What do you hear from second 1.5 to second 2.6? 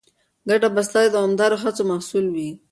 هڅو محصول وي.